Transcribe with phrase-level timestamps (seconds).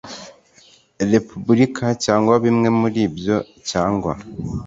[1.11, 3.37] repubulika cyangwa bimwe muri byo
[3.69, 4.11] cyangwa